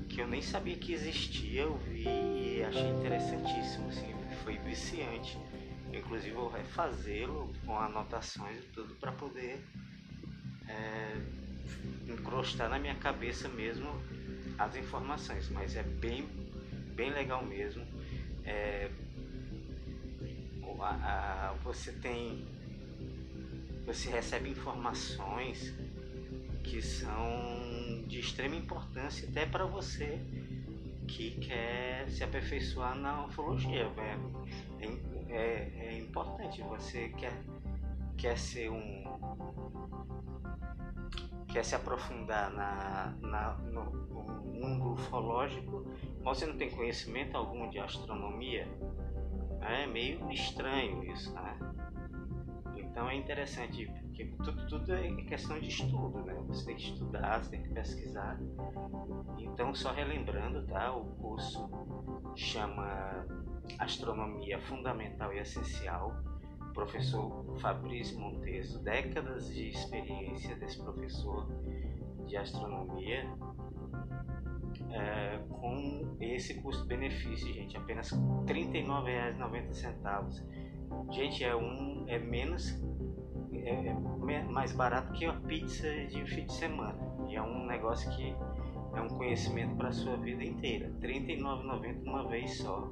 que 0.09 0.21
eu 0.21 0.27
nem 0.27 0.42
sabia 0.42 0.77
que 0.77 0.92
existia, 0.92 1.62
eu 1.62 1.77
vi 1.79 2.05
e 2.05 2.64
achei 2.64 2.88
interessantíssimo, 2.88 3.88
assim, 3.88 4.14
foi 4.42 4.59
viciante. 4.59 5.38
Inclusive 5.92 6.33
vou 6.33 6.51
refazê-lo 6.51 7.53
com 7.64 7.79
anotações 7.79 8.59
e 8.59 8.66
tudo 8.68 8.94
para 8.97 9.12
poder 9.12 9.64
é, 10.68 11.16
encrostar 12.09 12.68
na 12.68 12.79
minha 12.79 12.94
cabeça 12.94 13.49
mesmo 13.49 13.88
as 14.59 14.77
informações, 14.77 15.49
mas 15.51 15.77
é 15.77 15.83
bem, 15.83 16.27
bem 16.94 17.11
legal 17.11 17.44
mesmo. 17.44 17.87
É, 18.44 18.90
a, 20.81 21.51
a, 21.51 21.53
você 21.62 21.92
tem, 21.92 22.47
você 23.85 24.11
recebe 24.11 24.49
informações 24.49 25.75
que 26.68 26.83
são 26.83 28.04
de 28.07 28.20
extrema 28.20 28.54
importância 28.54 29.26
até 29.28 29.46
para 29.46 29.64
você 29.64 30.20
que 31.07 31.31
quer 31.40 32.09
se 32.11 32.22
aperfeiçoar 32.22 32.94
na 32.94 33.24
ufologia. 33.24 33.90
É, 34.78 34.87
é, 35.31 35.87
é 35.87 35.98
importante, 35.98 36.62
você 36.62 37.09
quer, 37.11 37.33
quer 38.16 38.38
ser 38.38 38.70
um 38.70 39.09
quer 41.48 41.64
se 41.64 41.74
aprofundar 41.74 42.50
na, 42.50 43.14
na, 43.22 43.54
no, 43.54 43.85
no 43.85 44.22
mundo 44.52 44.92
ufológico, 44.92 45.87
mas 46.22 46.38
você 46.38 46.46
não 46.46 46.59
tem 46.59 46.70
conhecimento 46.70 47.35
algum 47.37 47.70
de 47.70 47.78
astronomia, 47.78 48.68
é 49.62 49.87
meio 49.87 50.31
estranho 50.31 51.02
isso, 51.11 51.33
né? 51.33 51.59
Então 52.76 53.09
é 53.09 53.16
interessante, 53.16 53.90
porque 54.18 54.24
tudo, 54.42 54.66
tudo 54.66 54.94
é 54.94 55.12
questão 55.24 55.59
de 55.61 55.68
estudo, 55.68 56.22
né? 56.24 56.35
Você 56.48 56.66
tem 56.66 56.76
que 56.76 56.83
estudar, 56.83 57.42
você 57.42 57.50
tem 57.50 57.62
que 57.62 57.68
pesquisar. 57.70 58.37
Então, 59.38 59.72
só 59.74 59.92
relembrando, 59.92 60.66
tá? 60.66 60.92
O 60.92 61.04
curso 61.16 61.70
chama 62.35 63.24
Astronomia 63.78 64.61
Fundamental 64.62 65.33
e 65.33 65.38
Essencial 65.38 66.16
professor 66.74 67.57
Fabrício 67.61 68.18
Monteso, 68.18 68.83
décadas 68.83 69.52
de 69.52 69.68
experiência 69.68 70.54
desse 70.57 70.78
professor 70.78 71.48
de 72.26 72.37
astronomia, 72.37 73.24
é, 74.90 75.38
com 75.48 76.16
esse 76.20 76.54
custo-benefício, 76.62 77.52
gente, 77.52 77.76
apenas 77.76 78.12
R$ 78.12 78.18
39,90. 78.46 80.44
Gente, 81.11 81.42
é 81.44 81.54
um 81.57 82.04
é 82.07 82.18
menos 82.18 82.81
é, 83.68 84.42
mais 84.44 84.72
barato 84.72 85.12
que 85.12 85.26
a 85.26 85.33
pizza 85.33 85.88
de 86.07 86.24
fim 86.26 86.46
de 86.46 86.52
semana. 86.52 86.98
E 87.28 87.37
é 87.37 87.42
um 87.42 87.66
negócio 87.66 88.11
que 88.12 88.35
é 88.94 89.00
um 89.00 89.09
conhecimento 89.09 89.76
para 89.76 89.92
sua 89.92 90.16
vida 90.16 90.44
inteira. 90.44 90.92
R$ 91.00 91.20
39,90 91.20 92.02
uma 92.04 92.28
vez 92.28 92.59
só. 92.59 92.90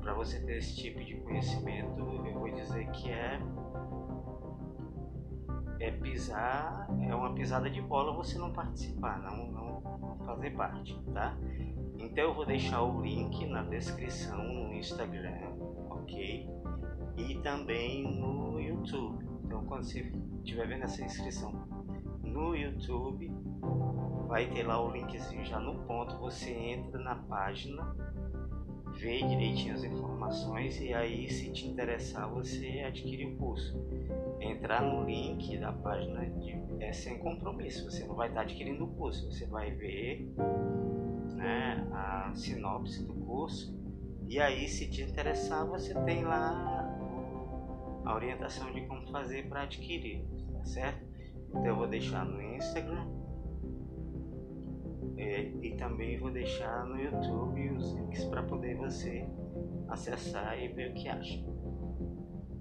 Para 0.00 0.14
você 0.14 0.40
ter 0.44 0.58
esse 0.58 0.76
tipo 0.76 1.02
de 1.04 1.14
conhecimento, 1.16 2.00
eu 2.26 2.34
vou 2.34 2.50
dizer 2.50 2.90
que 2.90 3.10
é 3.10 3.40
é 5.78 5.90
pisar, 5.90 6.88
é 7.08 7.14
uma 7.14 7.34
pisada 7.34 7.68
de 7.68 7.80
bola 7.82 8.12
você 8.12 8.38
não 8.38 8.52
participar, 8.52 9.20
não, 9.20 9.50
não, 9.50 9.80
não 9.98 10.16
fazer 10.24 10.50
parte, 10.52 10.96
tá? 11.12 11.36
Então 11.98 12.24
eu 12.24 12.34
vou 12.34 12.46
deixar 12.46 12.82
o 12.82 13.00
link 13.00 13.44
na 13.46 13.62
descrição 13.64 14.38
no 14.42 14.72
Instagram, 14.74 15.56
ok? 15.90 16.48
E 17.16 17.34
também 17.42 18.04
no 18.04 18.60
YouTube. 18.60 19.31
Então 19.52 19.66
quando 19.66 19.84
você 19.84 20.10
estiver 20.42 20.66
vendo 20.66 20.84
essa 20.84 21.04
inscrição 21.04 21.52
no 22.24 22.56
YouTube, 22.56 23.30
vai 24.26 24.48
ter 24.50 24.62
lá 24.62 24.82
o 24.82 24.90
linkzinho 24.90 25.44
já 25.44 25.60
no 25.60 25.74
ponto, 25.84 26.16
você 26.16 26.50
entra 26.50 26.98
na 26.98 27.16
página, 27.16 27.94
vê 28.94 29.18
direitinho 29.18 29.74
as 29.74 29.84
informações 29.84 30.80
e 30.80 30.94
aí 30.94 31.28
se 31.28 31.52
te 31.52 31.68
interessar 31.68 32.30
você 32.30 32.82
adquire 32.86 33.26
o 33.26 33.36
curso. 33.36 33.78
Entrar 34.40 34.80
no 34.80 35.04
link 35.04 35.58
da 35.58 35.70
página 35.70 36.24
de, 36.40 36.56
é 36.80 36.90
sem 36.90 37.18
compromisso, 37.18 37.84
você 37.84 38.06
não 38.06 38.14
vai 38.14 38.28
estar 38.28 38.40
adquirindo 38.40 38.84
o 38.84 38.88
curso, 38.94 39.30
você 39.30 39.44
vai 39.44 39.70
ver 39.70 40.32
né, 41.34 41.86
a 41.92 42.32
sinopse 42.34 43.04
do 43.04 43.12
curso 43.12 43.78
e 44.28 44.40
aí 44.40 44.66
se 44.66 44.88
te 44.88 45.02
interessar 45.02 45.66
você 45.66 45.92
tem 46.04 46.24
lá 46.24 46.81
a 48.04 48.14
orientação 48.14 48.72
de 48.72 48.82
como 48.82 49.10
fazer 49.10 49.48
para 49.48 49.62
adquirir, 49.62 50.24
tá 50.52 50.64
certo? 50.64 51.04
Então 51.48 51.66
eu 51.66 51.76
vou 51.76 51.86
deixar 51.86 52.24
no 52.24 52.40
Instagram 52.40 53.06
é, 55.16 55.42
e 55.62 55.76
também 55.76 56.18
vou 56.18 56.30
deixar 56.30 56.84
no 56.84 56.98
YouTube 56.98 57.70
os 57.72 57.92
links 57.92 58.24
para 58.24 58.42
poder 58.42 58.76
você 58.76 59.26
acessar 59.88 60.58
e 60.58 60.68
ver 60.68 60.90
o 60.90 60.94
que 60.94 61.08
acha. 61.08 61.38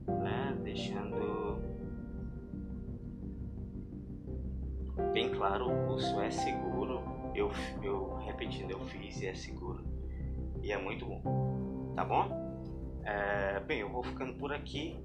Né? 0.07 0.59
Deixando 0.63 1.59
bem 5.13 5.31
claro, 5.31 5.71
o 5.71 5.87
curso 5.87 6.19
é 6.19 6.29
seguro. 6.29 7.01
Eu, 7.33 7.49
eu 7.81 8.17
repetindo, 8.17 8.71
eu 8.71 8.79
fiz 8.81 9.21
e 9.21 9.27
é 9.27 9.33
seguro. 9.33 9.83
E 10.61 10.71
é 10.71 10.77
muito 10.77 11.05
bom. 11.05 11.93
Tá 11.95 12.05
bom? 12.05 12.29
É, 13.03 13.59
bem, 13.61 13.79
eu 13.79 13.89
vou 13.89 14.03
ficando 14.03 14.33
por 14.35 14.53
aqui. 14.53 14.99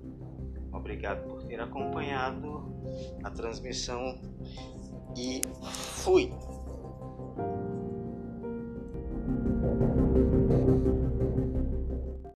Obrigado 0.76 1.26
por 1.26 1.42
ter 1.44 1.60
acompanhado 1.60 2.76
a 3.24 3.30
transmissão 3.30 4.20
e 5.16 5.40
fui! 5.62 6.32